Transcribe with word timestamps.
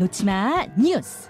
놓치마 0.00 0.66
뉴스. 0.78 1.28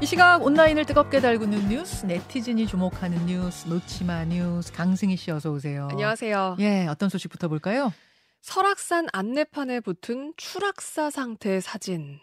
이 0.00 0.06
시각 0.06 0.42
온라인을 0.42 0.86
뜨겁게 0.86 1.20
달구는 1.20 1.68
뉴스, 1.68 2.06
네티즌이 2.06 2.66
주목하는 2.66 3.26
뉴스, 3.26 3.68
놓치마 3.68 4.24
뉴스, 4.24 4.72
강승희 4.72 5.18
씨 5.18 5.30
어서 5.30 5.50
오세요. 5.50 5.86
안녕하세요. 5.90 6.56
예, 6.60 6.86
어떤 6.86 7.10
소식부터 7.10 7.48
볼까요? 7.48 7.92
설악산 8.40 9.08
안내판에 9.12 9.80
붙은 9.80 10.32
추락사 10.38 11.10
상태 11.10 11.60
사진. 11.60 12.20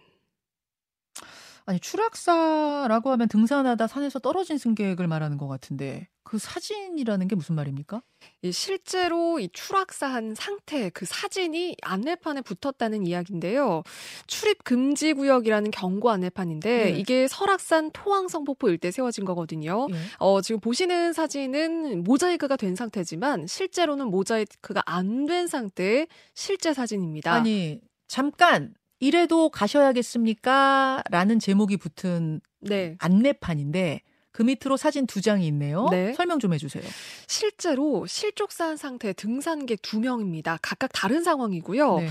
아니 1.66 1.80
추락사라고 1.80 3.10
하면 3.12 3.28
등산하다 3.30 3.88
산에서 3.88 4.20
떨어진 4.20 4.58
승객을 4.58 5.08
말하는 5.08 5.38
것 5.38 5.48
같은데 5.48 6.08
그 6.26 6.38
사진이라는 6.38 7.28
게 7.28 7.36
무슨 7.36 7.56
말입니까? 7.56 8.02
이 8.42 8.52
실제로 8.52 9.40
이 9.40 9.50
추락사한 9.52 10.36
상태 10.36 10.90
그 10.90 11.06
사진이 11.06 11.78
안내판에 11.82 12.42
붙었다는 12.42 13.06
이야기인데요. 13.06 13.84
출입 14.28 14.64
금지 14.64 15.14
구역이라는 15.14 15.72
경고 15.72 16.10
안내판인데 16.10 16.84
네. 16.86 16.90
이게 16.92 17.28
설악산 17.28 17.92
토왕성폭포 17.92 18.70
일대 18.70 18.90
세워진 18.92 19.26
거거든요. 19.26 19.88
네. 19.90 19.98
어, 20.20 20.42
지금 20.42 20.60
보시는 20.60 21.14
사진은 21.14 22.04
모자이크가 22.04 22.56
된 22.58 22.76
상태지만 22.76 23.48
실제로는 23.48 24.08
모자이크가 24.08 24.82
안 24.86 25.26
된 25.26 25.48
상태의 25.48 26.08
실제 26.34 26.74
사진입니다. 26.74 27.32
아니 27.32 27.80
잠깐 28.08 28.74
이래도 29.04 29.50
가셔야겠습니까? 29.50 31.04
라는 31.10 31.38
제목이 31.38 31.76
붙은 31.76 32.40
네. 32.62 32.96
안내판인데 33.00 34.02
그 34.32 34.44
밑으로 34.44 34.78
사진 34.78 35.06
두 35.06 35.20
장이 35.20 35.46
있네요. 35.48 35.88
네. 35.92 36.14
설명 36.14 36.40
좀 36.40 36.54
해주세요. 36.54 36.84
실제로 37.28 38.08
실족사한 38.08 38.78
상태 38.78 39.12
등산객 39.12 39.82
두 39.82 40.00
명입니다. 40.00 40.58
각각 40.62 40.90
다른 40.94 41.22
상황이고요. 41.22 41.98
네. 41.98 42.08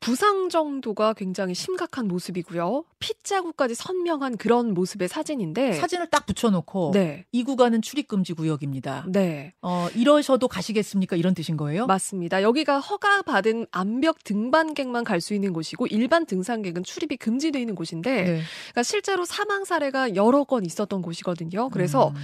부상 0.00 0.48
정도가 0.48 1.14
굉장히 1.14 1.54
심각한 1.54 2.06
모습이고요. 2.08 2.84
핏자국까지 2.98 3.74
선명한 3.74 4.36
그런 4.36 4.72
모습의 4.74 5.08
사진인데 5.08 5.74
사진을 5.74 6.08
딱 6.08 6.26
붙여놓고 6.26 6.92
네. 6.92 7.24
이 7.32 7.42
구간은 7.44 7.82
출입금지 7.82 8.34
구역입니다. 8.34 9.04
네. 9.08 9.52
어, 9.62 9.88
이러셔도 9.94 10.48
가시겠습니까? 10.48 11.16
이런 11.16 11.34
뜻인 11.34 11.56
거예요? 11.56 11.86
맞습니다. 11.86 12.42
여기가 12.42 12.78
허가받은 12.78 13.66
암벽 13.70 14.24
등반객만 14.24 15.04
갈 15.04 15.16
수 15.20 15.34
있는 15.34 15.52
곳이고 15.52 15.86
일반 15.88 16.24
등산객은 16.26 16.84
출입이 16.84 17.16
금지되어 17.16 17.58
있는 17.60 17.74
곳인데 17.74 18.10
네. 18.22 18.42
그러니까 18.70 18.82
실제로 18.82 19.24
사망 19.24 19.64
사례가 19.64 20.14
여러 20.14 20.44
건 20.44 20.64
있었던 20.64 21.02
곳이거든요. 21.02 21.70
그래서 21.70 22.08
음. 22.08 22.14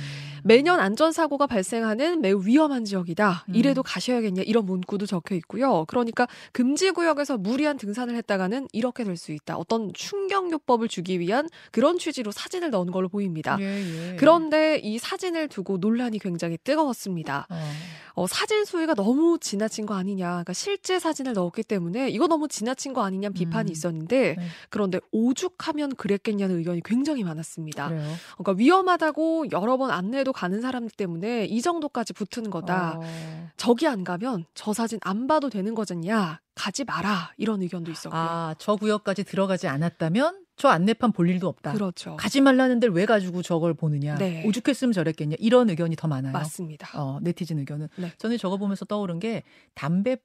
매년 0.44 0.78
안전사고가 0.78 1.46
발생하는 1.46 2.20
매우 2.20 2.42
위험한 2.44 2.84
지역이다. 2.84 3.46
음. 3.48 3.54
이래도 3.54 3.82
가셔야겠냐 3.82 4.42
이런 4.42 4.66
문구도 4.66 5.06
적혀 5.06 5.34
있고요. 5.36 5.84
그러니까 5.86 6.26
금지구역에서 6.52 7.38
무리한 7.62 7.76
등산을 7.76 8.14
했다가는 8.16 8.68
이렇게 8.72 9.04
될 9.04 9.12
수 9.16 9.30
있다. 9.30 9.56
어떤 9.56 9.92
충격요법을 9.92 10.88
주기 10.88 11.20
위한 11.20 11.48
그런 11.70 11.98
취지로 11.98 12.32
사진을 12.32 12.70
넣은 12.70 12.90
걸로 12.90 13.08
보입니다. 13.08 13.56
예, 13.60 14.12
예. 14.12 14.16
그런데 14.16 14.78
이 14.82 14.98
사진을 14.98 15.48
두고 15.48 15.76
논란이 15.76 16.18
굉장히 16.18 16.56
뜨거웠습니다. 16.64 17.46
어. 17.50 17.70
어, 18.14 18.26
사진 18.26 18.64
소유가 18.64 18.94
너무 18.94 19.38
지나친 19.40 19.86
거 19.86 19.94
아니냐. 19.94 20.28
그러니까 20.28 20.52
실제 20.52 20.98
사진을 20.98 21.34
넣었기 21.34 21.62
때문에 21.62 22.10
이거 22.10 22.26
너무 22.26 22.48
지나친 22.48 22.92
거 22.92 23.04
아니냐 23.04 23.30
비판이 23.30 23.70
음. 23.70 23.72
있었는데 23.72 24.34
네. 24.36 24.46
그런데 24.68 24.98
오죽하면 25.12 25.94
그랬겠냐는 25.94 26.58
의견이 26.58 26.82
굉장히 26.84 27.22
많았습니다. 27.24 27.88
그래요? 27.88 28.12
그러니까 28.38 28.52
위험하다고 28.58 29.46
여러 29.52 29.76
번 29.76 29.90
안내도 29.90 30.32
가는 30.32 30.60
사람 30.60 30.86
들 30.88 30.96
때문에 30.96 31.46
이 31.46 31.62
정도까지 31.62 32.12
붙는 32.12 32.50
거다. 32.50 32.98
어. 32.98 33.41
저기 33.62 33.86
안 33.86 34.02
가면 34.02 34.44
저 34.54 34.72
사진 34.72 34.98
안 35.02 35.28
봐도 35.28 35.48
되는 35.48 35.72
거잖냐. 35.76 36.40
가지 36.56 36.82
마라. 36.82 37.32
이런 37.36 37.62
의견도 37.62 37.92
있었고요. 37.92 38.20
아, 38.20 38.54
저 38.58 38.74
구역까지 38.74 39.22
들어가지 39.22 39.68
않았다면 39.68 40.44
저 40.56 40.66
안내판 40.66 41.12
볼 41.12 41.30
일도 41.30 41.46
없다. 41.46 41.72
그렇죠. 41.72 42.16
가지 42.16 42.40
말라는 42.40 42.80
데를 42.80 42.92
왜 42.92 43.06
가지고 43.06 43.40
저걸 43.40 43.74
보느냐. 43.74 44.16
네. 44.16 44.44
오죽했으면 44.46 44.92
저랬겠냐. 44.92 45.36
이런 45.38 45.70
의견이 45.70 45.94
더 45.94 46.08
많아요. 46.08 46.32
맞습니다. 46.32 47.00
어, 47.00 47.20
네티즌 47.22 47.60
의견은. 47.60 47.86
네. 47.98 48.10
저는 48.18 48.36
저거 48.36 48.56
보면서 48.56 48.84
떠오른 48.84 49.20
게 49.20 49.44
담배 49.74 50.16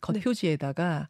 겉표지에다가 0.00 1.08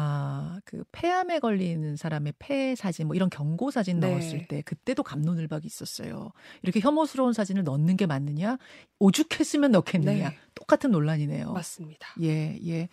아, 0.00 0.60
그 0.64 0.84
폐암에 0.92 1.40
걸리는 1.40 1.96
사람의 1.96 2.34
폐 2.38 2.76
사진 2.76 3.08
뭐 3.08 3.16
이런 3.16 3.28
경고 3.28 3.72
사진 3.72 3.98
네. 3.98 4.08
넣었을 4.08 4.46
때 4.46 4.62
그때도 4.62 5.02
감론을박이 5.02 5.66
있었어요. 5.66 6.30
이렇게 6.62 6.78
혐오스러운 6.78 7.32
사진을 7.32 7.64
넣는 7.64 7.96
게 7.96 8.06
맞느냐? 8.06 8.58
오죽했으면 9.00 9.72
넣겠느냐? 9.72 10.28
네. 10.30 10.38
똑같은 10.54 10.92
논란이네요. 10.92 11.52
맞습니다. 11.52 12.14
예, 12.22 12.56
예. 12.64 12.88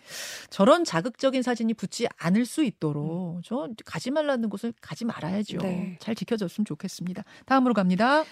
저런 0.50 0.82
자극적인 0.82 1.42
사진이 1.42 1.74
붙지 1.74 2.08
않을 2.16 2.44
수 2.44 2.64
있도록 2.64 3.36
음. 3.36 3.42
저 3.44 3.68
가지 3.84 4.10
말라는 4.10 4.48
곳을 4.48 4.74
가지 4.80 5.04
말아야죠. 5.04 5.58
네. 5.58 5.98
잘 6.00 6.16
지켜졌으면 6.16 6.64
좋겠습니다. 6.64 7.22
다음으로 7.44 7.72
갑니다. 7.72 8.24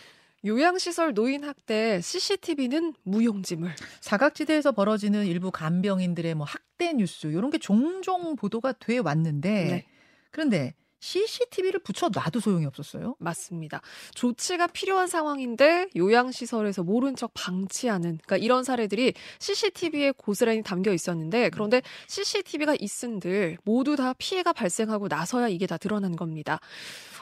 요양시설 0.45 1.15
노인 1.15 1.45
학대 1.45 2.01
CCTV는 2.01 2.95
무용지물. 3.03 3.73
사각지대에서 4.01 4.73
벌어지는 4.73 5.27
일부 5.27 5.51
간병인들의 5.51 6.35
뭐 6.35 6.47
학대 6.47 6.93
뉴스 6.93 7.29
이런 7.29 7.51
게 7.51 7.59
종종 7.59 8.37
보도가 8.37 8.73
돼 8.73 8.99
왔는데 8.99 9.65
네. 9.65 9.87
그런데 10.31 10.75
CCTV를 11.05 11.81
붙여놔도 11.81 12.41
소용이 12.41 12.65
없었어요? 12.65 13.15
맞습니다. 13.19 13.83
조치가 14.15 14.69
필요한 14.69 15.07
상황인데 15.07 15.89
요양시설에서 15.95 16.83
모른 16.83 17.15
척 17.15 17.33
방치하는 17.35 18.19
그러니까 18.25 18.39
이런 18.39 18.65
사례들이 18.65 19.13
CCTV에 19.39 20.13
고스란히 20.13 20.63
담겨 20.63 20.95
있었는데 20.95 21.51
그런데 21.51 21.83
CCTV가 22.09 22.75
있은들 22.81 23.59
모두 23.65 23.97
다 23.97 24.15
피해가 24.17 24.55
발생하고 24.55 25.09
나서야 25.09 25.49
이게 25.49 25.67
다 25.67 25.77
드러난 25.77 26.17
겁니다. 26.17 26.59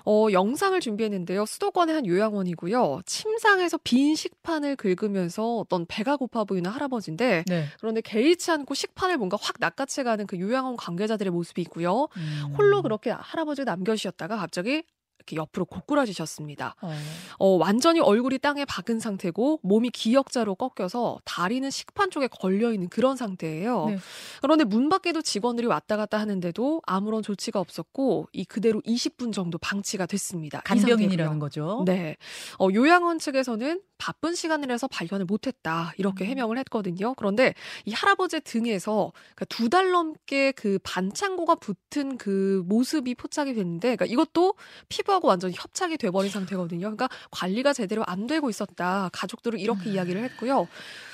어, 0.04 0.28
영상을 0.32 0.78
준비했는데요. 0.80 1.46
수도권의 1.46 1.94
한 1.94 2.06
요양원이고요. 2.06 3.02
침상에서 3.06 3.78
빈 3.84 4.14
식판을 4.14 4.76
긁으면서 4.76 5.58
어떤 5.58 5.86
배가 5.86 6.16
고파 6.16 6.44
보이는 6.44 6.70
할아버지인데 6.70 7.44
네. 7.46 7.64
그런데 7.80 8.00
개의치 8.00 8.50
않고 8.50 8.74
식판을 8.74 9.18
뭔가 9.18 9.36
확 9.40 9.56
낚아채가는 9.58 10.26
그 10.26 10.38
요양원 10.38 10.76
관계자들의 10.76 11.30
모습이 11.30 11.60
있고요. 11.62 12.08
음. 12.16 12.54
홀로 12.56 12.82
그렇게 12.82 13.10
할아버지가 13.10 13.70
남겨주셨다가 13.70 14.36
갑자기 14.36 14.84
이렇게 15.22 15.36
옆으로 15.36 15.64
고꾸라지셨습니다. 15.64 16.74
어. 16.80 16.92
어. 17.38 17.56
완전히 17.56 18.00
얼굴이 18.00 18.38
땅에 18.38 18.64
박은 18.64 19.00
상태고 19.00 19.60
몸이 19.62 19.90
기역자로 19.90 20.56
꺾여서 20.56 21.18
다리는 21.24 21.68
식판 21.70 22.10
쪽에 22.10 22.28
걸려 22.28 22.72
있는 22.72 22.88
그런 22.88 23.16
상태예요. 23.16 23.86
네. 23.86 23.98
그런데 24.40 24.64
문 24.64 24.88
밖에도 24.88 25.22
직원들이 25.22 25.66
왔다 25.66 25.96
갔다 25.96 26.18
하는데도 26.18 26.82
아무런 26.86 27.22
조치가 27.22 27.60
없었고 27.60 28.28
이 28.32 28.44
그대로 28.44 28.80
20분 28.82 29.32
정도 29.32 29.58
방치가 29.58 30.06
됐습니다. 30.06 30.60
간병인이라는 30.62 31.38
거죠. 31.38 31.84
네. 31.86 32.16
어, 32.58 32.68
요양원 32.72 33.18
측에서는 33.18 33.80
바쁜 34.02 34.34
시간이라서 34.34 34.88
발견을 34.88 35.26
못했다 35.26 35.92
이렇게 35.96 36.24
음. 36.24 36.30
해명을 36.30 36.58
했거든요. 36.58 37.14
그런데 37.14 37.54
이 37.84 37.92
할아버지 37.92 38.40
등에서 38.40 39.12
그러니까 39.36 39.44
두달 39.44 39.92
넘게 39.92 40.50
그 40.52 40.80
반창고가 40.82 41.54
붙은 41.54 42.18
그 42.18 42.64
모습이 42.66 43.14
포착이 43.14 43.54
됐는데 43.54 43.94
그러니까 43.94 44.06
이것도 44.06 44.54
피부하고 44.88 45.28
완전히 45.28 45.54
협착이 45.56 45.98
돼버린 45.98 46.32
상태거든요. 46.32 46.80
그러니까 46.80 47.08
관리가 47.30 47.72
제대로 47.72 48.02
안 48.04 48.26
되고 48.26 48.50
있었다. 48.50 49.08
가족들은 49.12 49.60
이렇게 49.60 49.90
음. 49.90 49.94
이야기를 49.94 50.24
했고요. 50.24 50.66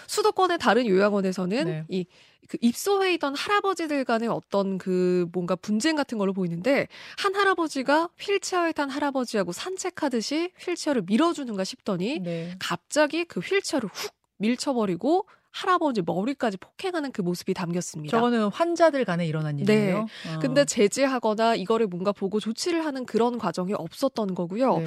수도권의 0.09 0.59
다른 0.59 0.87
요양원에서는 0.87 1.65
네. 1.65 1.85
이 1.89 2.05
그 2.49 2.57
입소해 2.63 3.13
있던 3.15 3.37
할아버지들 3.37 4.05
간의 4.05 4.29
어떤 4.29 4.79
그 4.79 5.27
뭔가 5.33 5.55
분쟁 5.55 5.97
같은 5.97 6.17
걸로 6.17 6.33
보이는데 6.33 6.89
한 7.19 7.35
할아버지가 7.35 8.09
휠체어에 8.19 8.73
탄 8.73 8.89
할아버지하고 8.89 9.53
산책하듯이 9.53 10.51
휠체어를 10.59 11.03
밀어주는가 11.03 11.63
싶더니 11.65 12.21
네. 12.21 12.57
갑자기 12.59 13.25
그 13.27 13.41
휠체어를 13.41 13.91
훅 13.93 14.13
밀쳐버리고 14.39 15.27
할아버지 15.51 16.03
머리까지 16.03 16.57
폭행하는 16.57 17.13
그 17.13 17.21
모습이 17.21 17.53
담겼습니다. 17.53 18.17
저거는 18.17 18.49
환자들 18.49 19.05
간에 19.05 19.27
일어난 19.27 19.59
일이에요. 19.59 20.07
네. 20.25 20.35
어. 20.35 20.39
근데 20.39 20.65
제지하거나 20.65 21.57
이거를 21.57 21.87
뭔가 21.87 22.13
보고 22.13 22.41
조치를 22.41 22.85
하는 22.87 23.05
그런 23.05 23.39
과정이 23.39 23.75
없었던 23.75 24.35
거고요. 24.35 24.79
네. 24.79 24.87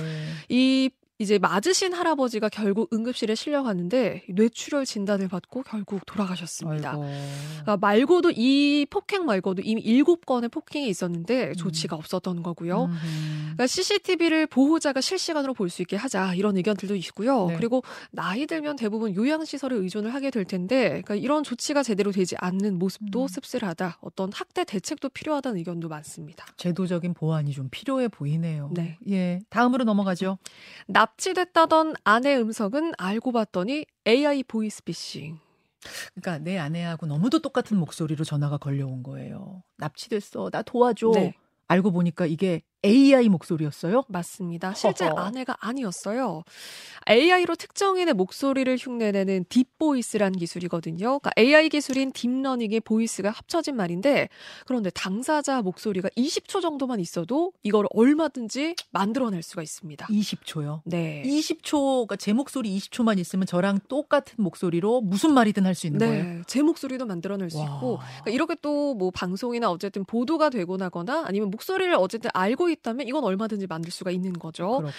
이 0.49 0.89
이제 1.21 1.37
맞으신 1.37 1.93
할아버지가 1.93 2.49
결국 2.49 2.91
응급실에 2.93 3.35
실려갔는데 3.35 4.23
뇌출혈 4.29 4.85
진단을 4.85 5.27
받고 5.27 5.63
결국 5.63 6.05
돌아가셨습니다. 6.05 6.97
그러니까 6.97 7.77
말고도 7.77 8.31
이 8.35 8.87
폭행 8.89 9.25
말고도 9.25 9.61
이미 9.63 9.81
일곱 9.81 10.25
건의 10.25 10.49
폭행이 10.49 10.87
있었는데 10.89 11.49
음. 11.49 11.53
조치가 11.53 11.95
없었던 11.95 12.41
거고요. 12.43 12.89
그러니까 13.43 13.67
CCTV를 13.67 14.47
보호자가 14.47 15.01
실시간으로 15.01 15.53
볼 15.53 15.71
수 15.71 15.81
있게 15.83 15.95
하자 15.95 16.33
이런 16.33 16.57
의견들도 16.57 16.95
있고요. 16.97 17.47
네. 17.47 17.55
그리고 17.55 17.81
나이 18.11 18.45
들면 18.45 18.75
대부분 18.75 19.15
요양시설에 19.15 19.73
의존을 19.77 20.13
하게 20.13 20.29
될 20.29 20.43
텐데 20.43 20.89
그러니까 20.89 21.15
이런 21.15 21.43
조치가 21.43 21.81
제대로 21.81 22.11
되지 22.11 22.35
않는 22.39 22.77
모습도 22.77 23.21
음. 23.21 23.27
씁쓸하다. 23.29 23.99
어떤 24.01 24.31
학대 24.33 24.65
대책도 24.65 25.09
필요하다는 25.09 25.59
의견도 25.59 25.87
많습니다. 25.87 26.45
제도적인 26.57 27.13
보완이 27.13 27.53
좀 27.53 27.69
필요해 27.71 28.09
보이네요. 28.09 28.69
네. 28.73 28.97
예. 29.09 29.39
다음으로 29.49 29.85
넘어가죠. 29.85 30.39
납치됐다던 30.87 31.95
아내 32.03 32.35
음성은 32.37 32.93
알고 32.97 33.31
봤더니 33.31 33.85
AI 34.07 34.43
보이스피싱. 34.43 35.39
그러니까 36.13 36.37
내 36.43 36.57
아내하고 36.57 37.05
너무도 37.07 37.39
똑같은 37.41 37.77
목소리로 37.77 38.23
전화가 38.23 38.57
걸려온 38.57 39.03
거예요. 39.03 39.63
납치됐어. 39.77 40.49
나 40.51 40.61
도와줘. 40.61 41.11
네. 41.11 41.33
알고 41.67 41.91
보니까 41.91 42.25
이게 42.25 42.61
AI 42.83 43.29
목소리였어요? 43.29 44.03
맞습니다. 44.07 44.73
실제 44.73 45.05
허허. 45.05 45.19
아내가 45.21 45.55
아니었어요. 45.59 46.43
AI로 47.09 47.55
특정인의 47.55 48.13
목소리를 48.13 48.75
흉내내는 48.79 49.45
deep 49.49 49.77
voice란 49.77 50.33
기술이거든요. 50.33 51.19
그러니까 51.19 51.31
AI 51.37 51.69
기술인 51.69 52.11
deep 52.11 52.32
learning에 52.32 52.79
voice가 52.81 53.29
합쳐진 53.29 53.75
말인데 53.75 54.29
그런데 54.65 54.89
당사자 54.91 55.61
목소리가 55.61 56.09
20초 56.17 56.61
정도만 56.61 56.99
있어도 56.99 57.53
이걸 57.63 57.85
얼마든지 57.91 58.75
만들어낼 58.91 59.43
수가 59.43 59.61
있습니다. 59.63 60.07
20초요? 60.07 60.81
네. 60.85 61.23
20초, 61.25 62.05
그러니까 62.07 62.15
제 62.15 62.33
목소리 62.33 62.75
20초만 62.77 63.19
있으면 63.19 63.45
저랑 63.45 63.79
똑같은 63.87 64.35
목소리로 64.43 65.01
무슨 65.01 65.33
말이든 65.33 65.65
할 65.65 65.71
수 65.75 65.87
있는 65.87 65.99
네. 65.99 66.05
거예요? 66.07 66.41
제 66.47 66.61
목소리도 66.61 67.05
만들어낼 67.05 67.49
수 67.49 67.57
와. 67.59 67.65
있고 67.65 67.97
그러니까 67.97 68.31
이렇게 68.31 68.55
또 68.61 68.81
뭐 68.91 69.09
방송이나 69.11 69.71
어쨌든 69.71 70.03
보도가 70.03 70.49
되고 70.49 70.75
나거나 70.75 71.23
아니면 71.25 71.49
목소리를 71.49 71.93
어쨌든 71.95 72.29
알고 72.33 72.69
있다면 72.71 73.07
이건 73.07 73.23
얼마든지 73.23 73.67
만들 73.67 73.91
수가 73.91 74.11
있는 74.11 74.33
거죠. 74.33 74.77
그렇군요. 74.77 74.91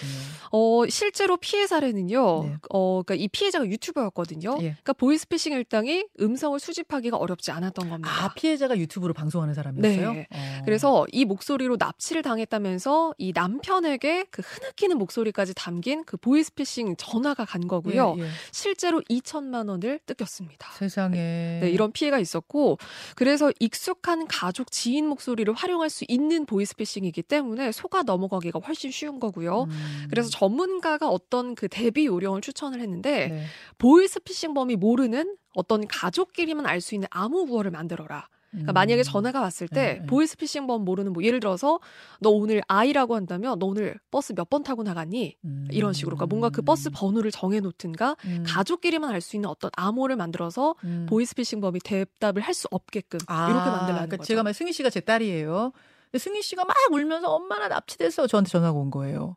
어, 0.51 0.87
실제로 0.89 1.37
피해 1.37 1.67
사례는요. 1.67 2.43
네. 2.45 2.57
어, 2.71 3.03
그러니까 3.03 3.15
이 3.15 3.29
피해자가 3.29 3.67
유튜버였거든요. 3.67 4.57
예. 4.61 4.63
그러니까 4.63 4.93
보이스피싱 4.95 5.53
일당이 5.53 6.07
음성을 6.21 6.59
수집하기가 6.59 7.17
어렵지 7.17 7.51
않았던 7.51 7.89
겁니다. 7.89 8.11
아, 8.11 8.35
피해자가 8.35 8.79
유튜브로 8.79 9.15
방송하는 9.15 9.55
사람이었어요? 9.55 10.13
네. 10.13 10.27
어. 10.31 10.63
그래서 10.65 11.07
이 11.13 11.25
목소리로 11.25 11.77
납치를 11.79 12.23
당했다면서 12.23 13.15
이 13.19 13.33
남편에게 13.35 14.27
그 14.31 14.43
흐느끼는 14.45 14.99
목소리까지 14.99 15.55
담긴 15.55 16.05
그 16.05 16.17
보이스피싱 16.17 16.97
전화가 16.97 17.45
간 17.45 17.67
거고요. 17.67 18.17
예, 18.19 18.23
예. 18.23 18.29
실제로 18.51 19.01
2천만 19.03 19.69
원을 19.69 20.01
뜯겼습니다. 20.07 20.71
세상에. 20.73 21.61
네, 21.61 21.71
이런 21.71 21.93
피해가 21.93 22.19
있었고 22.19 22.79
그래서 23.15 23.53
익숙한 23.61 24.27
가족 24.27 24.71
지인 24.71 25.07
목소리를 25.07 25.53
활용할 25.55 25.91
수 25.91 26.05
있는 26.09 26.47
보이스피싱이기 26.47 27.23
때문에 27.23 27.62
속아 27.71 28.03
넘어가기가 28.03 28.59
훨씬 28.67 28.91
쉬운 28.91 29.21
거고요. 29.21 29.65
음. 29.65 30.07
그래서 30.11 30.29
전문가가 30.31 31.09
어떤 31.09 31.55
그 31.55 31.69
대비 31.69 32.07
요령을 32.07 32.41
추천을 32.41 32.81
했는데 32.81 33.29
네. 33.29 33.45
보이스피싱범이 33.79 34.77
모르는 34.77 35.37
어떤 35.55 35.87
가족끼리만 35.87 36.67
알 36.67 36.81
수 36.81 36.95
있는 36.95 37.07
암호 37.11 37.45
구호를 37.47 37.71
만들어라. 37.71 38.27
그러니까 38.51 38.73
음. 38.73 38.75
만약에 38.75 39.03
전화가 39.03 39.41
왔을 39.41 39.67
때 39.67 39.81
네, 39.81 39.99
네. 40.01 40.07
보이스피싱범 40.07 40.85
모르는 40.85 41.13
뭐 41.15 41.23
예를 41.25 41.41
들어서 41.41 41.79
너 42.21 42.29
오늘 42.29 42.61
아이라고 42.69 43.15
한다면 43.15 43.59
너 43.59 43.65
오늘 43.67 43.99
버스 44.11 44.35
몇 44.35 44.51
번 44.51 44.63
타고 44.63 44.83
나갔니? 44.83 45.37
음. 45.45 45.69
이런 45.71 45.95
식으로 45.95 46.17
그러니까 46.17 46.35
뭔가 46.35 46.51
그 46.51 46.61
버스 46.61 46.91
번호를 46.91 47.31
정해 47.31 47.61
놓든가 47.61 48.15
음. 48.27 48.45
가족끼리만 48.47 49.09
알 49.11 49.23
수 49.23 49.37
있는 49.37 49.49
어떤 49.49 49.71
암호를 49.75 50.17
만들어서 50.17 50.75
음. 50.85 51.07
보이스피싱범이 51.09 51.81
대답을 51.81 52.43
할 52.43 52.53
수 52.53 52.69
없게끔 52.71 53.21
아, 53.27 53.47
이렇게 53.49 53.65
만들라는 53.71 53.95
그러니까 53.95 54.17
거죠. 54.19 54.27
제가 54.27 54.43
말 54.43 54.53
승희 54.53 54.73
씨가 54.75 54.91
제 54.91 55.01
딸이에요. 55.01 55.73
승희 56.19 56.43
씨가 56.43 56.65
막 56.65 56.77
울면서 56.91 57.33
엄마나 57.35 57.69
납치돼서 57.69 58.27
저한테 58.27 58.51
전화가 58.51 58.79
온 58.79 58.91
거예요. 58.91 59.37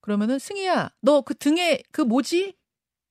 그러면은 0.00 0.38
승희야, 0.38 0.90
너 1.00 1.22
그 1.22 1.34
등에 1.34 1.82
그 1.92 2.00
뭐지? 2.02 2.54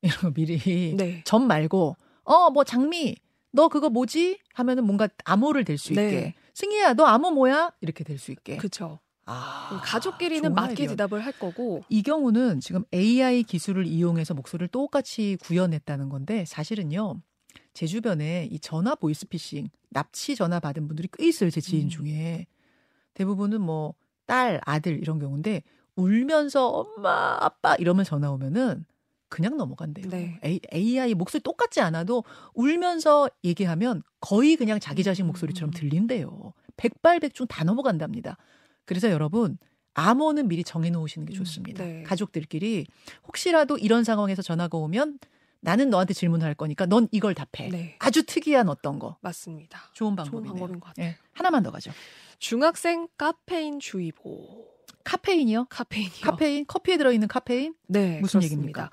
거 0.22 0.32
미리 0.32 0.96
네. 0.98 1.22
점 1.26 1.48
말고 1.48 1.96
어 2.24 2.50
뭐 2.50 2.64
장미 2.64 3.16
너 3.52 3.68
그거 3.68 3.90
뭐지? 3.90 4.40
하면은 4.54 4.86
뭔가 4.86 5.08
암호를 5.26 5.66
댈 5.66 5.78
수 5.78 5.92
있게. 5.94 6.02
네. 6.02 6.36
승희야, 6.54 6.94
너 6.94 7.06
암호 7.06 7.32
뭐야? 7.32 7.72
이렇게 7.82 8.04
될 8.04 8.18
수 8.18 8.32
있게. 8.32 8.58
그렇죠. 8.58 9.00
아, 9.26 9.82
가족끼리는 9.86 10.54
맞게 10.54 10.88
대답을 10.88 11.24
할 11.24 11.32
거고 11.34 11.84
이 11.90 12.02
경우는 12.02 12.60
지금 12.60 12.84
AI 12.94 13.44
기술을 13.44 13.86
이용해서 13.86 14.34
목소리를 14.34 14.68
똑같이 14.70 15.38
구현했다는 15.42 16.10
건데 16.10 16.44
사실은요 16.46 17.22
제 17.74 17.86
주변에 17.86 18.50
이 18.52 18.60
전화 18.60 18.96
보이스피싱 18.96 19.70
납치 19.90 20.36
전화 20.36 20.60
받은 20.60 20.88
분들이 20.88 21.08
꽤 21.18 21.28
있어요 21.28 21.50
제 21.52 21.62
지인 21.62 21.84
음. 21.86 21.90
중에 21.90 22.48
대부분은 23.14 23.62
뭐 23.62 23.96
딸 24.32 24.62
아들 24.66 24.98
이런 24.98 25.20
경우인데 25.20 25.62
울면서 25.98 26.70
엄마 26.70 27.38
아빠 27.42 27.76
이러면 27.76 28.06
전화 28.06 28.32
오면은 28.32 28.86
그냥 29.28 29.58
넘어간대요. 29.58 30.10
네. 30.10 30.40
AI 30.74 31.14
목소리 31.16 31.44
똑같지 31.44 31.82
않아도 31.82 32.24
울면서 32.54 33.30
얘기하면 33.44 34.04
거의 34.22 34.56
그냥 34.56 34.80
자기 34.80 35.04
자신 35.04 35.28
목소리처럼 35.28 35.70
음. 35.70 35.72
들린대요. 35.72 36.54
백발백중 36.78 37.48
다 37.48 37.66
넘어간답니다. 37.66 38.38
그래서 38.86 39.10
여러분 39.12 39.58
암호는 39.96 40.48
미리 40.48 40.64
정해놓으시는 40.64 41.26
게 41.28 41.34
음, 41.34 41.36
좋습니다. 41.36 41.84
네. 41.84 42.04
가족들끼리 42.04 42.88
혹시라도 43.28 43.78
이런 43.78 44.06
상황에서 44.06 44.42
전화가 44.42 44.78
오면 44.78 45.20
나는 45.62 45.90
너한테 45.90 46.14
질문할 46.14 46.56
거니까 46.56 46.86
넌 46.86 47.08
이걸 47.12 47.34
답해. 47.36 47.70
네. 47.70 47.96
아주 48.00 48.24
특이한 48.26 48.68
어떤 48.70 49.00
거. 49.00 49.18
맞습니다. 49.22 49.80
좋은 49.94 50.16
방법이네요. 50.16 50.42
좋은 50.50 50.60
방법인 50.60 50.80
것 50.80 50.88
같아요. 50.88 51.06
네. 51.08 51.18
하나만 51.34 51.64
더 51.64 51.72
가죠. 51.72 51.92
중학생 52.40 53.08
카페인 53.18 53.80
주의보. 53.80 54.68
카페인이요? 55.04 55.66
카페인이요. 55.70 56.22
카페인? 56.22 56.66
커피에 56.68 56.98
들어 56.98 57.12
있는 57.12 57.28
카페인? 57.28 57.74
네. 57.88 58.20
무슨 58.20 58.40
그렇습니다. 58.40 58.44
얘기입니까? 58.46 58.92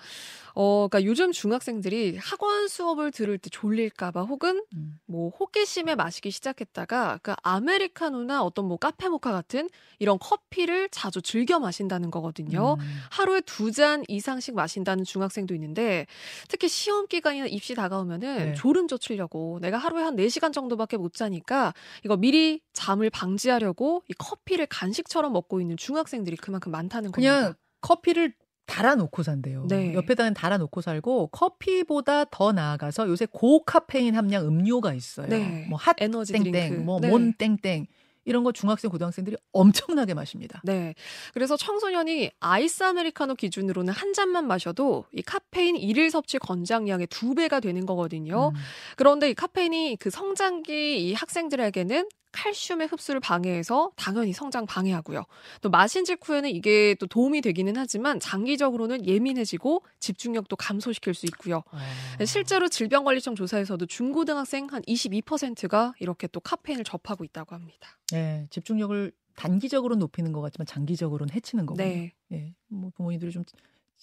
어, 0.60 0.88
그러니까 0.88 1.08
요즘 1.08 1.30
중학생들이 1.30 2.16
학원 2.16 2.66
수업을 2.66 3.12
들을 3.12 3.38
때 3.38 3.48
졸릴까봐 3.48 4.22
혹은 4.24 4.60
음. 4.74 4.98
뭐 5.06 5.28
호기심에 5.30 5.94
마시기 5.94 6.32
시작했다가 6.32 7.20
그 7.22 7.32
아메리카노나 7.44 8.42
어떤 8.42 8.64
뭐 8.64 8.76
카페 8.76 9.08
모카 9.08 9.30
같은 9.30 9.70
이런 10.00 10.18
커피를 10.18 10.88
자주 10.90 11.22
즐겨 11.22 11.60
마신다는 11.60 12.10
거거든요. 12.10 12.76
음. 12.80 13.00
하루에 13.12 13.40
두 13.42 13.70
잔 13.70 14.02
이상씩 14.08 14.56
마신다는 14.56 15.04
중학생도 15.04 15.54
있는데 15.54 16.06
특히 16.48 16.68
시험 16.68 17.06
기간이나 17.06 17.46
입시 17.46 17.76
다가오면은 17.76 18.36
네. 18.38 18.54
졸음 18.54 18.88
젖히려고 18.88 19.60
내가 19.60 19.78
하루에 19.78 20.02
한 20.02 20.16
4시간 20.16 20.52
정도밖에 20.52 20.96
못 20.96 21.14
자니까 21.14 21.72
이거 22.04 22.16
미리 22.16 22.60
잠을 22.72 23.10
방지하려고 23.10 24.02
이 24.08 24.14
커피를 24.14 24.66
간식처럼 24.66 25.32
먹고 25.32 25.60
있는 25.60 25.76
중학생들이 25.76 26.36
그만큼 26.38 26.72
많다는 26.72 27.12
그냥 27.12 27.32
겁니다. 27.34 27.40
그냥 27.42 27.54
커피를 27.80 28.32
달아놓고 28.68 29.22
산대요. 29.22 29.66
네. 29.68 29.94
옆에다는 29.94 30.34
달아놓고 30.34 30.80
살고 30.80 31.28
커피보다 31.28 32.26
더 32.26 32.52
나아가서 32.52 33.08
요새 33.08 33.26
고카페인 33.30 34.14
함량 34.14 34.46
음료가 34.46 34.94
있어요. 34.94 35.26
네. 35.26 35.66
뭐핫 35.68 35.96
에너지 36.00 36.34
땡땡. 36.34 36.84
뭐몬 36.84 37.34
네. 37.38 37.48
땡땡 37.56 37.86
이런 38.26 38.44
거 38.44 38.52
중학생 38.52 38.90
고등학생들이 38.90 39.38
엄청나게 39.52 40.12
마십니다. 40.12 40.60
네. 40.62 40.94
그래서 41.32 41.56
청소년이 41.56 42.30
아이스 42.40 42.84
아메리카노 42.84 43.36
기준으로는 43.36 43.92
한 43.92 44.12
잔만 44.12 44.46
마셔도 44.46 45.06
이 45.12 45.22
카페인 45.22 45.76
일일 45.76 46.10
섭취 46.10 46.38
권장량의 46.38 47.06
두 47.06 47.34
배가 47.34 47.58
되는 47.58 47.86
거거든요. 47.86 48.52
음. 48.54 48.60
그런데 48.96 49.30
이 49.30 49.34
카페인이 49.34 49.96
그 49.98 50.10
성장기 50.10 51.08
이 51.08 51.14
학생들에게는 51.14 52.06
칼슘의 52.32 52.88
흡수를 52.88 53.20
방해해서 53.20 53.92
당연히 53.96 54.32
성장 54.32 54.66
방해하고요. 54.66 55.24
또 55.60 55.70
마신 55.70 56.04
직후에는 56.04 56.50
이게 56.50 56.94
또 57.00 57.06
도움이 57.06 57.40
되기는 57.40 57.76
하지만 57.76 58.20
장기적으로는 58.20 59.06
예민해지고 59.06 59.82
집중력도 60.00 60.56
감소시킬 60.56 61.14
수 61.14 61.26
있고요. 61.26 61.62
아. 61.70 62.24
실제로 62.24 62.68
질병관리청 62.68 63.34
조사에서도 63.34 63.84
중고등학생 63.86 64.66
한 64.70 64.82
22%가 64.82 65.94
이렇게 65.98 66.26
또 66.26 66.40
카페인을 66.40 66.84
접하고 66.84 67.24
있다고 67.24 67.54
합니다. 67.54 67.98
네, 68.10 68.46
집중력을 68.50 69.12
단기적으로 69.36 69.94
높이는 69.94 70.32
것 70.32 70.40
같지만 70.40 70.66
장기적으로는 70.66 71.32
해치는 71.34 71.66
거군요. 71.66 71.84
네. 71.84 72.12
네, 72.28 72.54
뭐 72.66 72.90
부모님들이 72.94 73.30
좀 73.30 73.44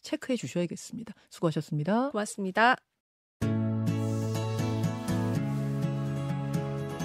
체크해 0.02 0.38
주셔야겠습니다. 0.38 1.14
수고하셨습니다. 1.30 2.12
고맙습니다. 2.12 2.78